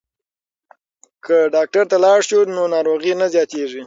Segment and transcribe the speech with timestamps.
[1.25, 3.79] که ډاکټر ته لاړ شو نو ناروغي نه زیاتیږي.